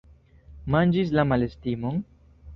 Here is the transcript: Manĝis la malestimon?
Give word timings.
Manĝis 0.75 1.13
la 1.19 1.27
malestimon? 1.33 2.03